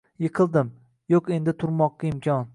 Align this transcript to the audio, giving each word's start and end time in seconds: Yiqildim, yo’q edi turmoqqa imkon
Yiqildim, 0.25 0.71
yo’q 1.15 1.31
edi 1.37 1.55
turmoqqa 1.61 2.13
imkon 2.13 2.47